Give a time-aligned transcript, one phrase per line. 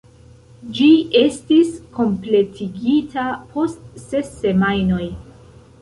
[0.77, 0.87] Ĝi
[1.19, 5.05] estis kompletigita post ses semajnoj.